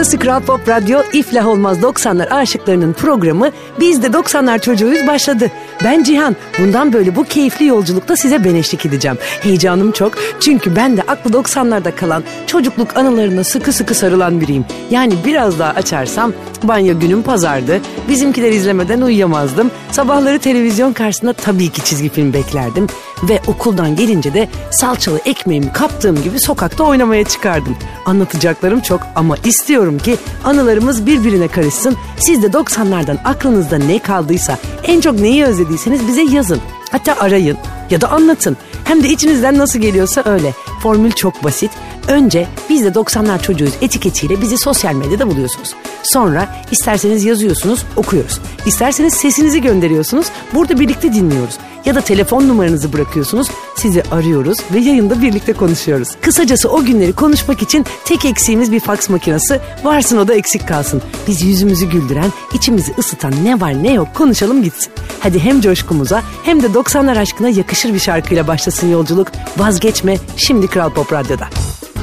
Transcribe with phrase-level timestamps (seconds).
[0.00, 3.50] Burası Kral Pop Radyo İflah Olmaz 90'lar aşıklarının programı
[3.80, 5.50] Biz de 90'lar çocuğuyuz başladı.
[5.84, 6.36] Ben Cihan.
[6.58, 9.18] Bundan böyle bu keyifli yolculukta size ben eşlik edeceğim.
[9.40, 14.64] Heyecanım çok çünkü ben de aklı 90'larda kalan çocukluk anılarına sıkı sıkı sarılan biriyim.
[14.90, 17.80] Yani biraz daha açarsam banyo günüm pazardı.
[18.08, 19.70] Bizimkiler izlemeden uyuyamazdım.
[19.92, 22.86] Sabahları televizyon karşısında tabii ki çizgi film beklerdim.
[23.22, 27.76] Ve okuldan gelince de salçalı ekmeğimi kaptığım gibi sokakta oynamaya çıkardım.
[28.06, 31.96] Anlatacaklarım çok ama istiyorum ki anılarımız birbirine karışsın.
[32.18, 36.60] Siz de 90'lardan aklınızda ne kaldıysa, en çok neyi özlediyseniz bize yazın.
[36.92, 37.58] Hatta arayın
[37.90, 38.56] ya da anlatın.
[38.84, 40.54] Hem de içinizden nasıl geliyorsa öyle.
[40.82, 41.70] Formül çok basit.
[42.08, 45.74] Önce biz de 90'lar çocuğuyuz etiketiyle bizi sosyal medyada buluyorsunuz.
[46.02, 48.40] Sonra isterseniz yazıyorsunuz, okuyoruz.
[48.66, 51.58] İsterseniz sesinizi gönderiyorsunuz, burada birlikte dinliyoruz.
[51.84, 56.08] Ya da telefon numaranızı bırakıyorsunuz, sizi arıyoruz ve yayında birlikte konuşuyoruz.
[56.22, 59.60] Kısacası o günleri konuşmak için tek eksiğimiz bir faks makinesi.
[59.84, 61.02] Varsın o da eksik kalsın.
[61.28, 64.92] Biz yüzümüzü güldüren, içimizi ısıtan ne var ne yok konuşalım gitsin.
[65.20, 69.28] Hadi hem coşkumuza hem de 90'lar aşkına yakışır bir şarkıyla başlasın yolculuk.
[69.56, 71.48] Vazgeçme şimdi Kral Pop Radyo'da.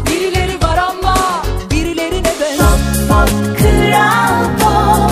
[0.06, 1.18] Birileri var ama
[1.72, 2.58] birileri neden?
[2.58, 5.12] Pop, pop, kral pop.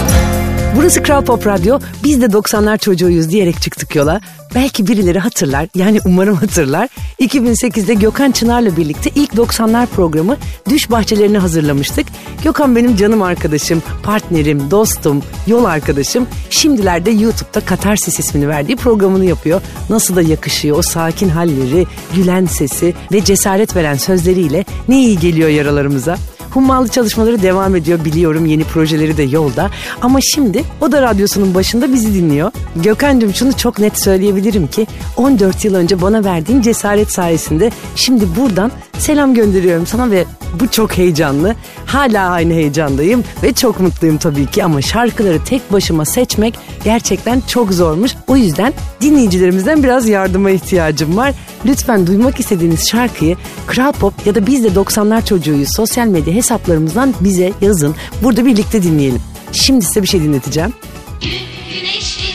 [0.75, 1.79] Burası Kral Pop Radyo.
[2.03, 4.21] Biz de 90'lar çocuğuyuz diyerek çıktık yola.
[4.55, 6.89] Belki birileri hatırlar, yani umarım hatırlar.
[7.19, 10.37] 2008'de Gökhan Çınar'la birlikte ilk 90'lar programı
[10.69, 12.07] Düş Bahçelerini hazırlamıştık.
[12.43, 16.27] Gökhan benim canım arkadaşım, partnerim, dostum, yol arkadaşım.
[16.49, 19.61] Şimdilerde YouTube'da Katarsis ismini verdiği programını yapıyor.
[19.89, 25.49] Nasıl da yakışıyor o sakin halleri, gülen sesi ve cesaret veren sözleriyle ne iyi geliyor
[25.49, 26.17] yaralarımıza.
[26.55, 29.69] Hummalı çalışmaları devam ediyor biliyorum yeni projeleri de yolda.
[30.01, 32.51] Ama şimdi o da radyosunun başında bizi dinliyor.
[32.75, 38.71] Gökhan'cığım şunu çok net söyleyebilirim ki 14 yıl önce bana verdiğin cesaret sayesinde şimdi buradan
[38.97, 40.25] selam gönderiyorum sana ve
[40.59, 41.55] bu çok heyecanlı.
[41.85, 47.73] Hala aynı heyecandayım ve çok mutluyum tabii ki ama şarkıları tek başıma seçmek gerçekten çok
[47.73, 48.11] zormuş.
[48.27, 51.33] O yüzden dinleyicilerimizden biraz yardıma ihtiyacım var.
[51.65, 53.37] Lütfen duymak istediğiniz şarkıyı
[53.67, 57.95] Kral Pop ya da biz de 90'lar çocuğuyuz sosyal medya hesaplarımızdan bize yazın.
[58.23, 59.21] Burada birlikte dinleyelim.
[59.51, 60.73] Şimdi size bir şey dinleteceğim.
[61.21, 61.29] Gün
[61.69, 62.29] güneşli,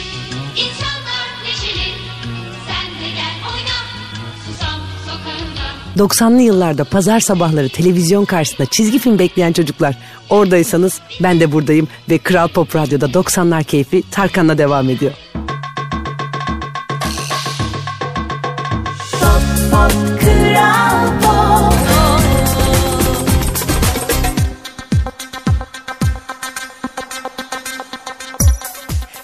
[0.57, 1.95] insanlar neşeli.
[2.67, 3.77] Sen de gel oyna,
[4.47, 6.15] susam sokağında.
[6.15, 9.99] 90'lı yıllarda pazar sabahları televizyon karşısında çizgi film bekleyen çocuklar
[10.31, 15.13] oradaysanız ben de buradayım ve Kral Pop Radyo'da 90'lar keyfi Tarkan'la devam ediyor.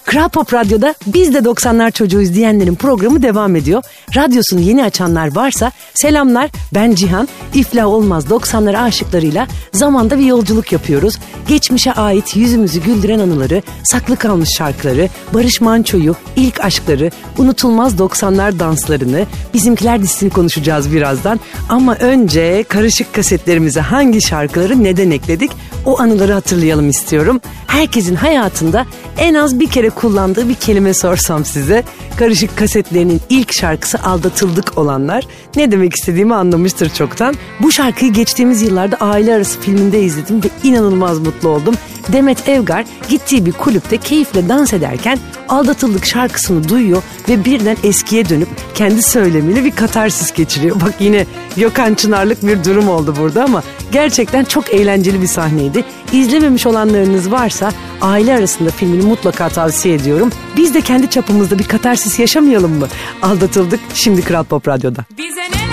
[0.07, 3.83] Kral Pop Radyo'da biz de 90'lar çocuğuyuz diyenlerin programı devam ediyor.
[4.17, 7.29] Radyosunu yeni açanlar varsa selamlar ben Cihan.
[7.55, 11.19] İflah olmaz 90'lar aşıklarıyla zamanda bir yolculuk yapıyoruz.
[11.49, 19.27] Geçmişe ait yüzümüzü güldüren anıları, saklı kalmış şarkıları, Barış Manço'yu, ilk aşkları, unutulmaz 90'lar danslarını,
[19.55, 21.41] bizimkiler dizisini konuşacağız birazdan.
[21.69, 25.51] Ama önce karışık kasetlerimize hangi şarkıları neden ekledik
[25.87, 27.41] o anıları hatırlayalım istiyorum.
[27.67, 28.87] Herkesin hayatında
[29.19, 31.85] en az bir kere kullandığı bir kelime sorsam size.
[32.17, 35.25] Karışık kasetlerinin ilk şarkısı Aldatıldık olanlar.
[35.57, 37.35] Ne demek istediğimi anlamıştır çoktan.
[37.61, 41.75] Bu şarkıyı geçtiğimiz yıllarda aile arası filminde izledim ve inanılmaz mutlu oldum.
[42.13, 45.19] Demet Evgar gittiği bir kulüpte keyifle dans ederken
[45.49, 50.81] Aldatıldık şarkısını duyuyor ve birden eskiye dönüp kendi söylemiyle bir katarsis geçiriyor.
[50.81, 53.63] Bak yine Gökhan Çınarlık bir durum oldu burada ama
[53.93, 55.85] gerçekten çok eğlenceli bir sahneydi.
[56.13, 60.31] İzlememiş olanlarınız varsa aile arasında filmini mutlaka tavsiye ediyorum.
[60.57, 62.89] Biz de kendi çapımızda bir katarsis yaşamayalım mı?
[63.23, 65.05] Aldatıldık şimdi Kral Pop Radyo'da.
[65.19, 65.66] Bize neler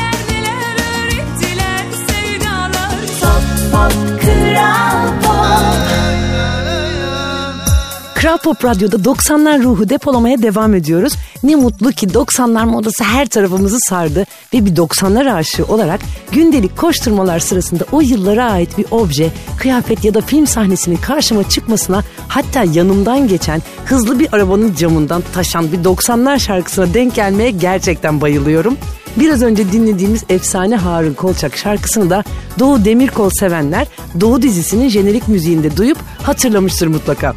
[8.23, 11.13] Kral Pop Radyo'da 90'lar ruhu depolamaya devam ediyoruz.
[11.44, 16.01] Ne mutlu ki 90'lar modası her tarafımızı sardı ve bir 90'lar aşığı olarak
[16.31, 22.03] gündelik koşturmalar sırasında o yıllara ait bir obje, kıyafet ya da film sahnesinin karşıma çıkmasına
[22.28, 28.78] hatta yanımdan geçen hızlı bir arabanın camından taşan bir 90'lar şarkısına denk gelmeye gerçekten bayılıyorum.
[29.16, 32.23] Biraz önce dinlediğimiz efsane Harun Kolçak şarkısını da
[32.59, 33.87] Doğu Demirkol sevenler
[34.19, 37.34] Doğu dizisinin jenerik müziğinde duyup hatırlamıştır mutlaka.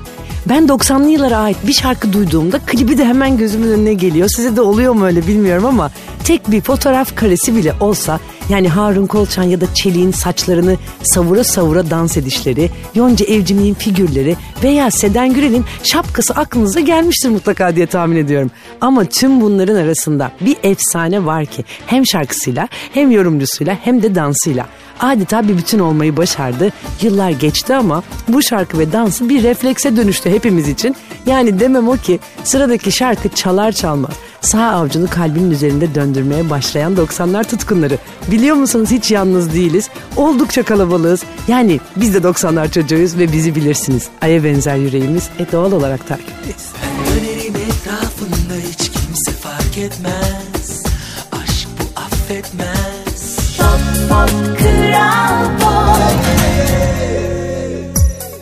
[0.49, 4.29] Ben 90'lı yıllara ait bir şarkı duyduğumda klibi de hemen gözümün önüne geliyor.
[4.37, 5.91] Size de oluyor mu öyle bilmiyorum ama
[6.25, 11.91] tek bir fotoğraf karesi bile olsa Yani Harun Kolçan ya da Çelik'in saçlarını savura savura
[11.91, 18.51] dans edişleri, Yonca Evcimik'in figürleri veya Seden Gürel'in şapkası aklınıza gelmiştir mutlaka diye tahmin ediyorum.
[18.81, 24.67] Ama tüm bunların arasında bir efsane var ki hem şarkısıyla hem yorumcusuyla hem de dansıyla
[25.01, 26.73] adeta bir bütün olmayı başardı.
[27.03, 30.97] Yıllar geçti ama bu şarkı ve dansı bir reflekse dönüştü hepimiz için.
[31.27, 34.13] Yani demem o ki sıradaki şarkı çalar çalmaz
[34.47, 37.99] sağ avcunu kalbinin üzerinde döndürmeye başlayan 90'lar tutkunları.
[38.37, 39.91] Biliyor musunuz hiç yalnız değiliz.
[40.17, 41.23] Oldukça kalabalığız.
[41.49, 44.09] Yani biz de 90'lar çocuğuyuz ve bizi bilirsiniz.
[44.21, 46.73] Aya benzer yüreğimiz e doğal olarak takipteyiz.
[47.07, 50.83] Dönerim etrafında hiç kimse fark etmez.
[51.33, 53.37] Aşk bu affetmez.
[53.59, 55.66] Pop pop kral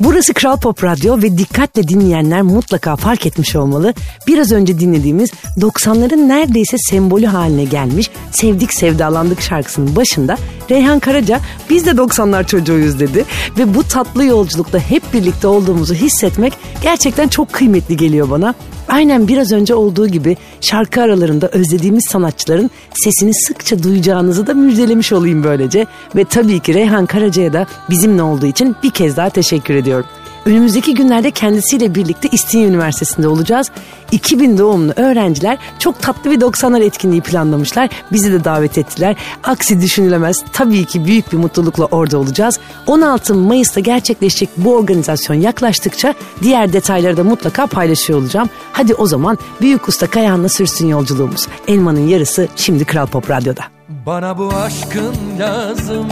[0.05, 3.95] Burası Kral Pop Radyo ve dikkatle dinleyenler mutlaka fark etmiş olmalı.
[4.27, 10.37] Biraz önce dinlediğimiz 90'ların neredeyse sembolü haline gelmiş Sevdik Sevdalandık şarkısının başında
[10.71, 11.41] Reyhan Karaca
[11.71, 13.25] biz de 90'lar çocuğuyuz dedi.
[13.59, 16.53] Ve bu tatlı yolculukta hep birlikte olduğumuzu hissetmek
[16.83, 18.55] gerçekten çok kıymetli geliyor bana.
[18.89, 25.45] Aynen biraz önce olduğu gibi şarkı aralarında özlediğimiz sanatçıların sesini sıkça duyacağınızı da müjdelemiş olayım
[25.45, 25.87] böylece.
[26.17, 30.07] Ve tabii ki Reyhan Karaca'ya da bizimle olduğu için bir kez daha teşekkür ediyorum.
[30.47, 33.71] Önümüzdeki günlerde kendisiyle birlikte İstinye Üniversitesi'nde olacağız.
[34.13, 37.91] 2000 doğumlu öğrenciler çok tatlı bir 90'lar etkinliği planlamışlar.
[38.13, 39.17] Bizi de davet ettiler.
[39.45, 40.45] Aksi düşünülemez.
[40.53, 42.59] Tabii ki büyük bir mutlulukla orada olacağız.
[42.87, 48.49] 16 Mayıs'ta gerçekleşecek bu organizasyon yaklaştıkça diğer detayları da mutlaka paylaşıyor olacağım.
[48.73, 51.49] Hadi o zaman Büyük Usta Kayahan'la sürsün yolculuğumuz.
[51.69, 53.63] Elmanın yarısı şimdi Kral Pop Radyo'da.
[54.07, 56.09] Bana bu aşkın lazım,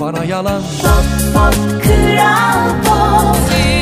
[0.00, 0.62] bana yalan.
[0.82, 3.75] Pop, pop, kral pop.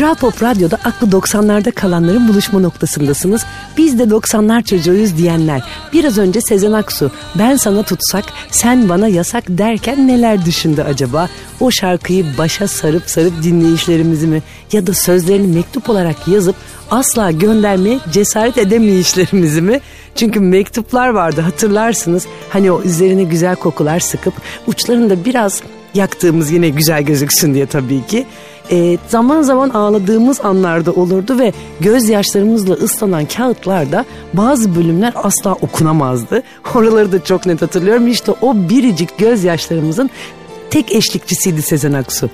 [0.00, 3.44] Kral Pop Radyo'da aklı 90'larda kalanların buluşma noktasındasınız.
[3.76, 5.62] Biz de 90'lar çocuğuyuz diyenler.
[5.92, 11.28] Biraz önce Sezen Aksu ben sana tutsak sen bana yasak derken neler düşündü acaba?
[11.60, 14.42] O şarkıyı başa sarıp sarıp dinleyişlerimizi mi
[14.72, 16.56] ya da sözlerini mektup olarak yazıp
[16.90, 19.80] asla göndermeye cesaret edemeyişlerimizi mi?
[20.14, 22.26] Çünkü mektuplar vardı hatırlarsınız.
[22.48, 24.34] Hani o üzerine güzel kokular sıkıp
[24.66, 25.62] uçlarında biraz
[25.94, 28.26] yaktığımız yine güzel gözüksün diye tabii ki
[28.70, 36.42] e, zaman zaman ağladığımız anlarda olurdu ve gözyaşlarımızla ıslanan kağıtlarda bazı bölümler asla okunamazdı.
[36.74, 38.08] Oraları da çok net hatırlıyorum.
[38.08, 40.10] İşte o biricik gözyaşlarımızın
[40.70, 42.30] tek eşlikçisiydi Sezen Aksu.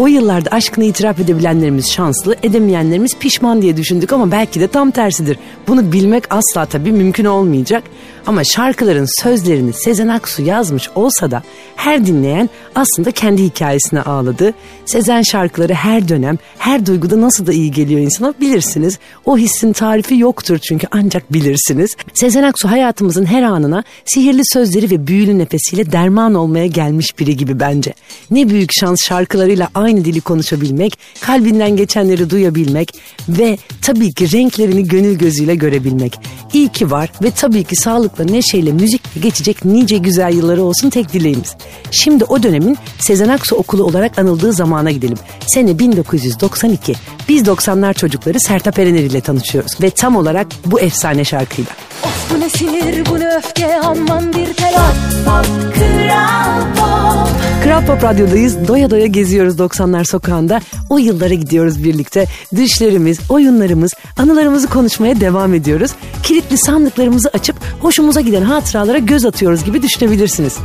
[0.00, 5.38] O yıllarda aşkını itiraf edebilenlerimiz şanslı, edemeyenlerimiz pişman diye düşündük ama belki de tam tersidir.
[5.68, 7.82] Bunu bilmek asla tabii mümkün olmayacak.
[8.26, 11.42] Ama şarkıların sözlerini Sezen Aksu yazmış olsa da
[11.76, 14.54] her dinleyen aslında kendi hikayesine ağladı.
[14.86, 18.98] Sezen şarkıları her dönem, her duyguda nasıl da iyi geliyor insana bilirsiniz.
[19.24, 21.96] O hissin tarifi yoktur çünkü ancak bilirsiniz.
[22.14, 27.60] Sezen Aksu hayatımızın her anına sihirli sözleri ve büyülü nefesiyle derman olmaya gelmiş biri gibi
[27.60, 27.94] bence.
[28.30, 32.94] Ne büyük şans şarkılarıyla aynı dili konuşabilmek, kalbinden geçenleri duyabilmek
[33.28, 36.18] ve tabii ki renklerini gönül gözüyle görebilmek.
[36.52, 41.12] İyi ki var ve tabii ki sağlıkla, neşeyle, müzikle geçecek nice güzel yılları olsun tek
[41.12, 41.56] dileğimiz.
[41.90, 45.18] Şimdi o dönemin Sezen Aksu okulu olarak anıldığı zamana gidelim.
[45.46, 46.94] Sene 1992.
[47.28, 51.70] Biz 90'lar çocukları Sertab Erener ile tanışıyoruz ve tam olarak bu efsane şarkıyla.
[52.04, 58.04] Of bu ne sinir bu ne öfke aman bir telaş Pop Kral Pop Kral Pop
[58.04, 58.68] Radyo'dayız.
[58.68, 60.60] Doya doya geziyoruz 90'lar sokağında.
[60.90, 62.26] O yıllara gidiyoruz birlikte.
[62.56, 65.90] Düşlerimiz, oyunlarımız, anılarımızı konuşmaya devam ediyoruz.
[66.22, 70.56] Kilitli sandıklarımızı açıp hoşumuza giden hatıralara göz atıyoruz gibi düşünebilirsiniz.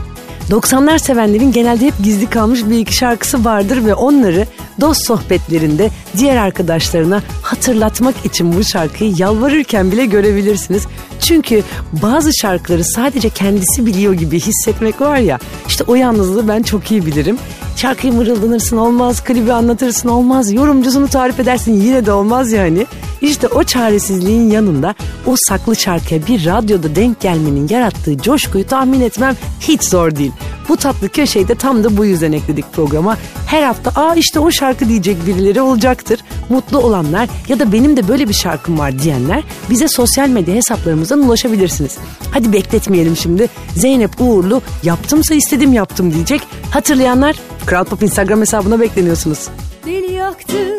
[0.49, 4.47] 90'lar sevenlerin genelde hep gizli kalmış bir iki şarkısı vardır ve onları
[4.81, 10.87] dost sohbetlerinde diğer arkadaşlarına hatırlatmak için bu şarkıyı yalvarırken bile görebilirsiniz.
[11.19, 11.63] Çünkü
[12.01, 17.05] bazı şarkıları sadece kendisi biliyor gibi hissetmek var ya işte o yalnızlığı ben çok iyi
[17.05, 17.37] bilirim.
[17.75, 22.85] Şarkıyı mırıldanırsın olmaz, klibi anlatırsın olmaz, yorumcusunu tarif edersin yine de olmaz yani.
[23.21, 29.35] İşte o çaresizliğin yanında o saklı şarkıya bir radyoda denk gelmenin yarattığı coşkuyu tahmin etmem
[29.59, 30.31] hiç zor değil.
[30.69, 33.17] Bu tatlı köşeyi de tam da bu yüzden ekledik programa.
[33.47, 36.19] Her hafta aa işte o şarkı diyecek birileri olacaktır.
[36.49, 41.19] Mutlu olanlar ya da benim de böyle bir şarkım var diyenler bize sosyal medya hesaplarımızdan
[41.19, 41.97] ulaşabilirsiniz.
[42.31, 43.49] Hadi bekletmeyelim şimdi.
[43.75, 46.41] Zeynep Uğurlu yaptımsa istedim yaptım diyecek.
[46.71, 49.47] Hatırlayanlar Kral Pop Instagram hesabına bekleniyorsunuz.
[49.85, 50.74] Deli yaktı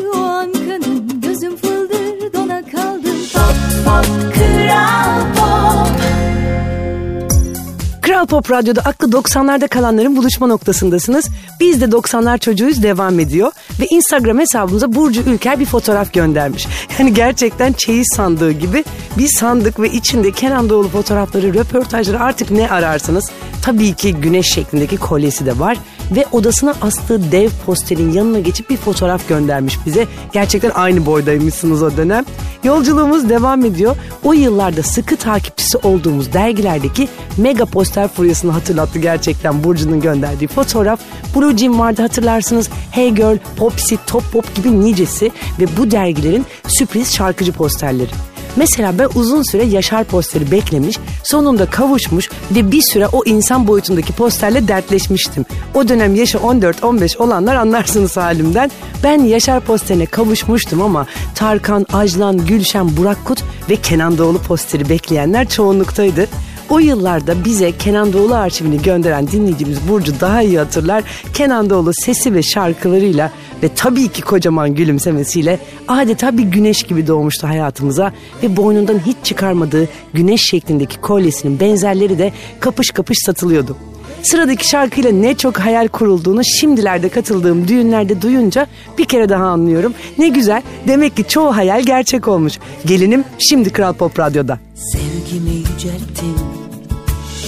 [8.26, 11.28] kral pop Radyo'da aklı 90'larda kalanların buluşma noktasındasınız.
[11.60, 13.52] Biz de 90'lar çocuğuyuz devam ediyor.
[13.80, 16.66] Ve Instagram hesabımıza Burcu Ülker bir fotoğraf göndermiş.
[16.98, 18.84] Yani gerçekten çeyiz sandığı gibi
[19.18, 23.30] bir sandık ve içinde Kenan Doğulu fotoğrafları, röportajları artık ne ararsanız.
[23.62, 25.76] Tabii ki güneş şeklindeki kolyesi de var.
[26.10, 30.06] Ve odasına astığı dev posterin yanına geçip bir fotoğraf göndermiş bize.
[30.32, 32.24] Gerçekten aynı boydaymışsınız o dönem.
[32.64, 33.96] Yolculuğumuz devam ediyor.
[34.24, 41.00] O yıllarda sıkı takipçisi olduğumuz dergilerdeki mega poster furyasını hatırlattı gerçekten Burcu'nun gönderdiği fotoğraf.
[41.36, 42.68] Blue Jean vardı hatırlarsınız.
[42.90, 48.10] Hey Girl, Popsy, Top Pop gibi nicesi ve bu dergilerin sürpriz şarkıcı posterleri.
[48.56, 54.12] Mesela ben uzun süre Yaşar posteri beklemiş, sonunda kavuşmuş ve bir süre o insan boyutundaki
[54.12, 55.44] posterle dertleşmiştim.
[55.74, 58.70] O dönem yaşı 14-15 olanlar anlarsınız halimden.
[59.02, 65.48] Ben Yaşar posterine kavuşmuştum ama Tarkan, Ajlan, Gülşen, Burak Kut ve Kenan Doğulu posteri bekleyenler
[65.48, 66.26] çoğunluktaydı.
[66.70, 71.04] O yıllarda bize Kenan Doğulu arşivini gönderen dinleyicimiz Burcu daha iyi hatırlar.
[71.34, 73.32] Kenan Doğulu sesi ve şarkılarıyla
[73.62, 75.58] ve tabii ki kocaman gülümsemesiyle
[75.88, 82.32] adeta bir güneş gibi doğmuştu hayatımıza ve boynundan hiç çıkarmadığı güneş şeklindeki kolyesinin benzerleri de
[82.60, 83.76] kapış kapış satılıyordu.
[84.22, 88.66] Sıradaki şarkıyla ne çok hayal kurulduğunu şimdilerde katıldığım düğünlerde duyunca
[88.98, 89.94] bir kere daha anlıyorum.
[90.18, 92.58] Ne güzel demek ki çoğu hayal gerçek olmuş.
[92.86, 94.58] Gelinim şimdi Kral Pop Radyo'da.
[94.74, 96.36] Sevgimi yücelttin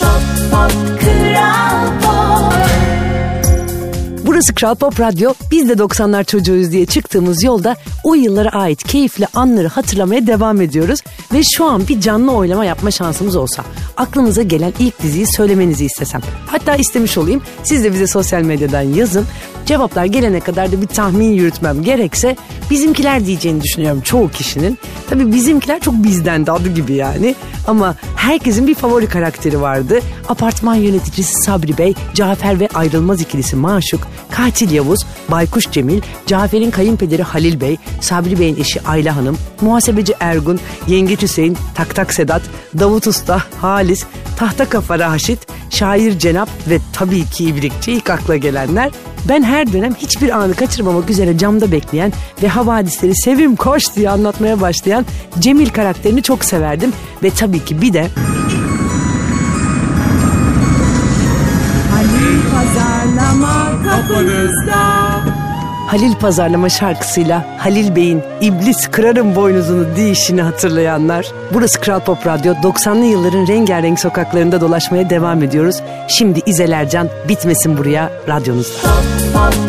[0.00, 2.54] Pop pop kral pop
[4.26, 5.34] Burası Kral Pop Radyo.
[5.50, 11.00] Biz de 90'lar çocuğuyuz diye çıktığımız yolda o yıllara ait keyifli anları hatırlamaya devam ediyoruz.
[11.32, 13.64] Ve şu an bir canlı oylama yapma şansımız olsa
[13.96, 16.20] aklınıza gelen ilk diziyi söylemenizi istesem.
[16.46, 19.26] Hatta istemiş olayım siz de bize sosyal medyadan yazın.
[19.68, 22.36] Cevaplar gelene kadar da bir tahmin yürütmem gerekse
[22.70, 24.78] bizimkiler diyeceğini düşünüyorum çoğu kişinin.
[25.10, 27.34] Tabii bizimkiler çok bizden de adı gibi yani.
[27.66, 30.00] Ama herkesin bir favori karakteri vardı.
[30.28, 37.22] Apartman yöneticisi Sabri Bey, Cafer ve ayrılmaz ikilisi Maşuk, Katil Yavuz, Baykuş Cemil, Cafer'in kayınpederi
[37.22, 42.42] Halil Bey, Sabri Bey'in eşi Ayla Hanım, muhasebeci Ergun, Yengeç Hüseyin, Taktak Sedat,
[42.78, 44.04] Davut Usta, Halis,
[44.36, 45.38] Tahta Kafa Raşit,
[45.70, 48.90] Şair Cenap ve tabii ki İbrikçi ilk akla gelenler.
[49.28, 54.60] Ben her dönem hiçbir anı kaçırmamak üzere camda bekleyen ve havadisleri sevim koş diye anlatmaya
[54.60, 55.06] başlayan
[55.38, 56.92] Cemil karakterini çok severdim.
[57.22, 58.06] Ve tabii ki bir de
[61.90, 63.68] Halil Pazarlama
[66.70, 71.26] şarkısıyla Halil Bey'in İblis Kırarım Boynuzunu deyişini hatırlayanlar.
[71.54, 75.76] Burası Kral Pop Radyo 90'lı yılların rengarenk sokaklarında dolaşmaya devam ediyoruz.
[76.08, 78.88] Şimdi İzel Ercan bitmesin buraya radyonuzda.
[79.34, 79.67] pop kral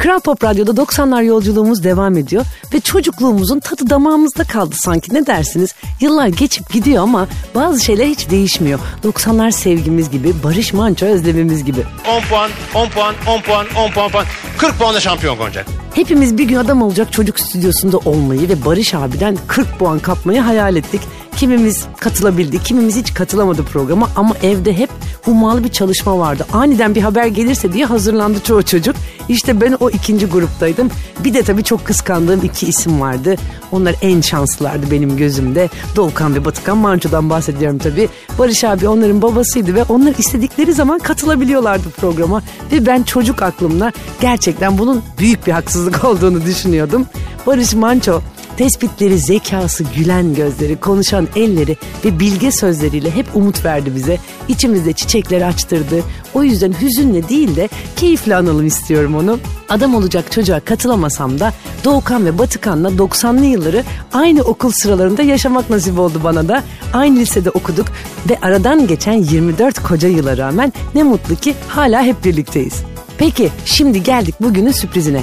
[0.00, 5.74] Kral Pop Radyo'da 90'lar yolculuğumuz devam ediyor ve çocukluğumuzun tadı damağımızda kaldı sanki ne dersiniz?
[6.00, 8.80] Yıllar geçip gidiyor ama bazı şeyler hiç değişmiyor.
[9.04, 11.80] 90'lar sevgimiz gibi, Barış Manço özlemimiz gibi.
[12.08, 14.24] 10 puan, 10 puan, 10 puan, 10 puan, puan.
[14.58, 15.64] 40 puanla şampiyon Gonca.
[15.94, 20.76] Hepimiz bir gün adam olacak çocuk stüdyosunda olmayı ve Barış abiden 40 puan kapmayı hayal
[20.76, 21.00] ettik.
[21.36, 24.90] Kimimiz katılabildi, kimimiz hiç katılamadı programa ama evde hep
[25.24, 26.46] hummalı bir çalışma vardı.
[26.52, 28.96] Aniden bir haber gelirse diye hazırlandı çoğu çocuk.
[29.28, 30.90] İşte ben o ikinci gruptaydım.
[31.24, 33.36] Bir de tabii çok kıskandığım iki isim vardı.
[33.72, 35.68] Onlar en şanslılardı benim gözümde.
[35.96, 38.08] Doğukan ve Batıkan Manço'dan bahsediyorum tabii.
[38.38, 42.42] Barış abi onların babasıydı ve onlar istedikleri zaman katılabiliyorlardı programa.
[42.72, 47.06] Ve ben çocuk aklımla gerçekten bunun büyük bir haksızlık olduğunu düşünüyordum.
[47.46, 48.20] Barış Manço
[48.56, 54.18] Tespitleri, zekası, gülen gözleri, konuşan elleri ve bilge sözleriyle hep umut verdi bize.
[54.48, 56.02] İçimizde çiçekleri açtırdı.
[56.34, 59.38] O yüzden hüzünle değil de keyifle analım istiyorum onu.
[59.68, 61.52] Adam olacak çocuğa katılamasam da
[61.84, 66.62] Doğukan ve Batıkan'la 90'lı yılları aynı okul sıralarında yaşamak nasip oldu bana da.
[66.92, 67.86] Aynı lisede okuduk
[68.30, 72.82] ve aradan geçen 24 koca yıla rağmen ne mutlu ki hala hep birlikteyiz.
[73.18, 75.22] Peki şimdi geldik bugünün sürprizine.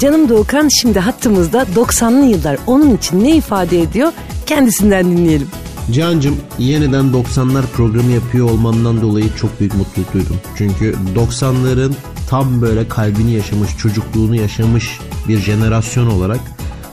[0.00, 4.12] Canım Doğukan şimdi hattımızda 90'lı yıllar onun için ne ifade ediyor
[4.46, 5.48] kendisinden dinleyelim.
[5.92, 10.36] Cancım yeniden 90'lar programı yapıyor olmandan dolayı çok büyük mutluluk duydum.
[10.56, 11.92] Çünkü 90'ların
[12.30, 16.40] tam böyle kalbini yaşamış, çocukluğunu yaşamış bir jenerasyon olarak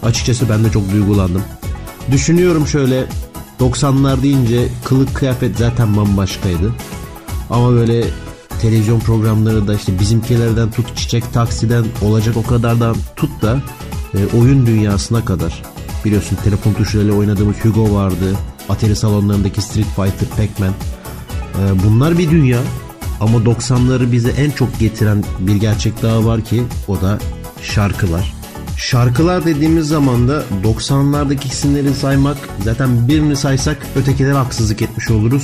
[0.03, 1.43] açıkçası ben de çok duygulandım.
[2.11, 3.05] Düşünüyorum şöyle
[3.59, 6.73] 90'lar deyince kılık kıyafet zaten bambaşkaydı.
[7.49, 8.03] Ama böyle
[8.61, 13.61] televizyon programları da işte bizimkilerden tut çiçek taksiden olacak o kadardan tut da
[14.13, 15.63] e, oyun dünyasına kadar.
[16.05, 18.35] Biliyorsun telefon tuşlarıyla oynadığımız Hugo vardı.
[18.69, 20.73] Atari salonlarındaki Street Fighter, Pac-Man.
[21.59, 22.59] E, bunlar bir dünya.
[23.19, 27.19] Ama 90'ları bize en çok getiren bir gerçek daha var ki o da
[27.61, 28.33] şarkılar.
[28.77, 35.43] Şarkılar dediğimiz zaman da 90'lardaki isimleri saymak zaten birini saysak ötekilere haksızlık etmiş oluruz.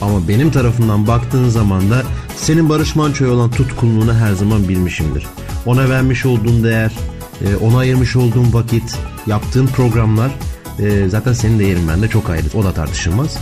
[0.00, 2.02] Ama benim tarafından baktığın zaman da
[2.36, 5.26] senin Barış Manço'ya olan tutkunluğunu her zaman bilmişimdir.
[5.66, 6.92] Ona vermiş olduğun değer,
[7.44, 10.30] e, ona ayırmış olduğun vakit, yaptığın programlar
[10.78, 12.46] e, zaten senin değerin bende çok ayrı.
[12.54, 13.38] O da tartışılmaz.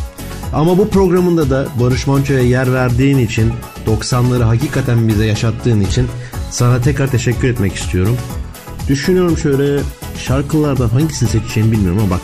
[0.53, 3.53] Ama bu programında da Barış Manço'ya yer verdiğin için,
[3.87, 6.09] 90'ları hakikaten bize yaşattığın için
[6.51, 8.17] sana tekrar teşekkür etmek istiyorum.
[8.89, 9.81] Düşünüyorum şöyle
[10.19, 12.21] şarkılardan hangisini seçeceğimi bilmiyorum ama bak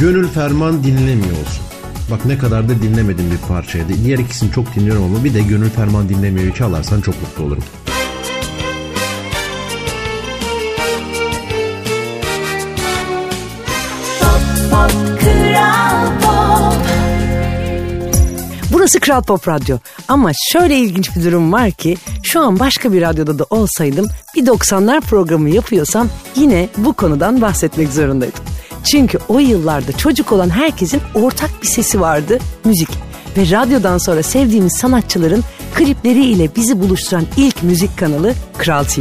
[0.00, 1.73] Gönül Ferman dinlemiyor olsun.
[2.10, 3.92] Bak ne kadar da dinlemedim bir parçaydı.
[4.04, 7.64] Diğer ikisini çok dinliyorum ama bir de Gönül Ferman dinlemiyor çalarsan çok mutlu olurum.
[18.72, 19.78] Burası Kral Pop Radyo.
[20.08, 24.06] Ama şöyle ilginç bir durum var ki şu an başka bir radyoda da olsaydım
[24.36, 28.44] bir 90'lar programı yapıyorsam yine bu konudan bahsetmek zorundaydım.
[28.84, 32.88] Çünkü o yıllarda çocuk olan herkesin ortak bir sesi vardı, müzik.
[33.36, 39.00] Ve radyodan sonra sevdiğimiz sanatçıların klipleriyle bizi buluşturan ilk müzik kanalı Kral TV.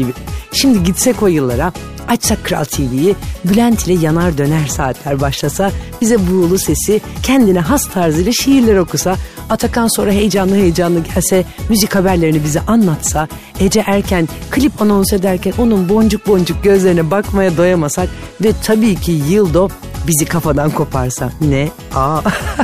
[0.51, 1.73] Şimdi gitsek o yıllara,
[2.07, 8.31] açsak Kral TV'yi, Bülent ile yanar döner saatler başlasa, bize buğulu sesi, kendine has tarzıyla
[8.31, 9.15] şiirler okusa,
[9.49, 13.27] Atakan sonra heyecanlı heyecanlı gelse, müzik haberlerini bize anlatsa,
[13.59, 18.09] Ece Erken klip anons ederken onun boncuk boncuk gözlerine bakmaya doyamasak
[18.43, 19.69] ve tabii ki Yıldo
[20.07, 21.31] bizi kafadan koparsa.
[21.41, 21.69] Ne?
[21.95, 22.21] Aa.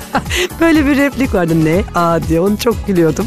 [0.61, 1.83] Böyle bir replik vardı ne?
[1.95, 3.25] Aa diye onu çok gülüyordum.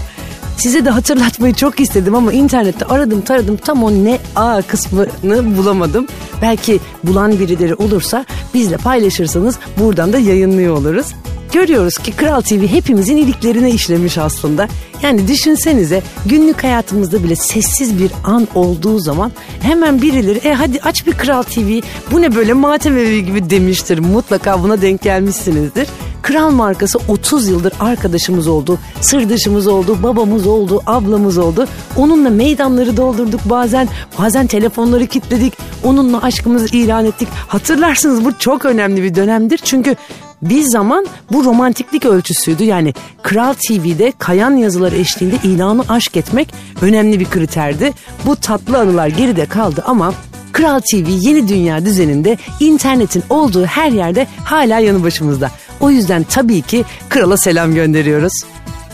[0.62, 6.06] Size de hatırlatmayı çok istedim ama internette aradım taradım tam o ne a kısmını bulamadım.
[6.42, 11.06] Belki bulan birileri olursa bizle paylaşırsanız buradan da yayınlıyor oluruz.
[11.52, 14.68] Görüyoruz ki Kral TV hepimizin iliklerine işlemiş aslında.
[15.02, 19.32] Yani düşünsenize günlük hayatımızda bile sessiz bir an olduğu zaman
[19.62, 21.80] hemen birileri e hadi aç bir Kral TV
[22.10, 23.98] bu ne böyle matem evi gibi demiştir.
[23.98, 25.88] Mutlaka buna denk gelmişsinizdir.
[26.22, 31.66] Kral markası 30 yıldır arkadaşımız oldu, sırdaşımız oldu, babamız oldu, ablamız oldu.
[31.96, 35.52] Onunla meydanları doldurduk bazen, bazen telefonları kilitledik.
[35.84, 37.28] Onunla aşkımızı ilan ettik.
[37.48, 39.60] Hatırlarsınız bu çok önemli bir dönemdir.
[39.64, 39.96] Çünkü
[40.42, 42.64] bir zaman bu romantiklik ölçüsüydü.
[42.64, 47.92] Yani Kral TV'de kayan yazılar eşliğinde ilanı aşk etmek önemli bir kriterdi.
[48.26, 50.14] Bu tatlı anılar geride kaldı ama
[50.52, 55.50] Kral TV yeni dünya düzeninde internetin olduğu her yerde hala yanı başımızda.
[55.80, 58.32] O yüzden tabii ki krala selam gönderiyoruz.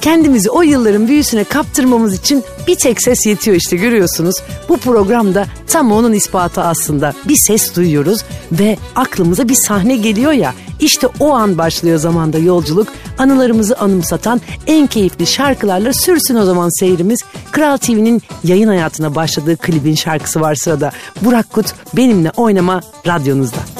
[0.00, 4.37] Kendimizi o yılların büyüsüne kaptırmamız için bir tek ses yetiyor işte görüyorsunuz.
[4.69, 7.15] Bu programda tam onun ispatı aslında.
[7.28, 10.54] Bir ses duyuyoruz ve aklımıza bir sahne geliyor ya.
[10.80, 12.89] İşte o an başlıyor zamanda yolculuk.
[13.19, 17.21] Anılarımızı anımsatan en keyifli şarkılarla sürsün o zaman seyrimiz.
[17.52, 20.93] Kral TV'nin yayın hayatına başladığı klibin şarkısı var sırada.
[21.23, 23.77] Burak Kut benimle oynama radyonuzda.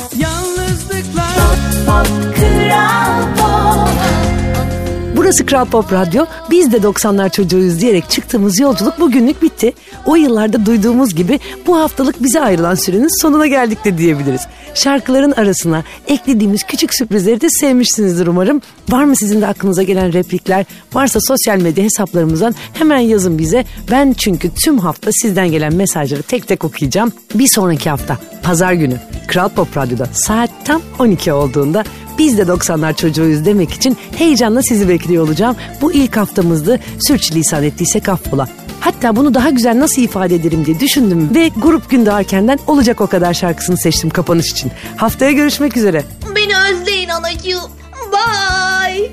[5.29, 6.27] Burası Kral Pop Radyo.
[6.51, 9.73] Biz de 90'lar çocuğuyuz diyerek çıktığımız yolculuk bugünlük bitti.
[10.07, 14.41] O yıllarda duyduğumuz gibi bu haftalık bize ayrılan sürenin sonuna geldik de diyebiliriz.
[14.75, 18.63] Şarkıların arasına eklediğimiz küçük sürprizleri de sevmişsinizdir umarım.
[18.89, 20.67] Var mı sizin de aklınıza gelen replikler?
[20.93, 23.65] Varsa sosyal medya hesaplarımızdan hemen yazın bize.
[23.91, 27.13] Ben çünkü tüm hafta sizden gelen mesajları tek tek okuyacağım.
[27.35, 31.85] Bir sonraki hafta pazar günü Kral Pop Radyo'da saat tam 12 olduğunda
[32.19, 35.57] biz de 90'lar çocuğuyuz demek için heyecanla sizi bekliyor olacağım.
[35.81, 36.81] Bu ilk haftamızdı.
[37.01, 38.49] Sürçülisan ettiysek affola.
[38.81, 43.07] Hatta bunu daha güzel nasıl ifade ederim diye düşündüm ve Grup Günde Arken'den Olacak O
[43.07, 44.73] Kadar şarkısını seçtim kapanış için.
[44.97, 46.05] Haftaya görüşmek üzere.
[46.37, 47.71] Beni özleyin anacığım.
[48.13, 49.11] Bye.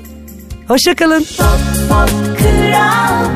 [0.68, 1.20] Hoşçakalın.
[1.20, 3.26] Pop, pop, kral